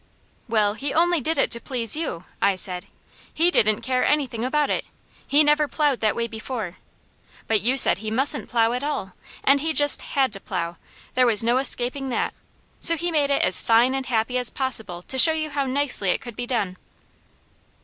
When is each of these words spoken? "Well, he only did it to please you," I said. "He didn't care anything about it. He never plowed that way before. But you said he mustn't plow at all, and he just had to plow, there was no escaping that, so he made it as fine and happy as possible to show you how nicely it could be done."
"Well, 0.49 0.73
he 0.73 0.95
only 0.95 1.21
did 1.21 1.37
it 1.37 1.51
to 1.51 1.61
please 1.61 1.95
you," 1.95 2.25
I 2.41 2.55
said. 2.55 2.87
"He 3.31 3.51
didn't 3.51 3.83
care 3.83 4.03
anything 4.03 4.43
about 4.43 4.71
it. 4.71 4.83
He 5.27 5.43
never 5.43 5.67
plowed 5.67 5.99
that 5.99 6.15
way 6.15 6.25
before. 6.25 6.77
But 7.45 7.61
you 7.61 7.77
said 7.77 7.99
he 7.99 8.09
mustn't 8.09 8.49
plow 8.49 8.73
at 8.73 8.83
all, 8.83 9.13
and 9.43 9.59
he 9.59 9.73
just 9.73 10.01
had 10.01 10.33
to 10.33 10.39
plow, 10.39 10.77
there 11.13 11.27
was 11.27 11.43
no 11.43 11.59
escaping 11.59 12.09
that, 12.09 12.33
so 12.79 12.97
he 12.97 13.11
made 13.11 13.29
it 13.29 13.43
as 13.43 13.61
fine 13.61 13.93
and 13.93 14.07
happy 14.07 14.39
as 14.39 14.49
possible 14.49 15.03
to 15.03 15.19
show 15.19 15.33
you 15.33 15.51
how 15.51 15.67
nicely 15.67 16.09
it 16.09 16.19
could 16.21 16.35
be 16.35 16.47
done." 16.47 16.77